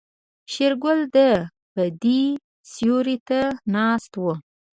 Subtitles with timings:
[0.51, 1.17] شېرګل د
[1.75, 2.21] بيدې
[2.71, 3.39] سيوري ته
[3.73, 4.23] ناست و.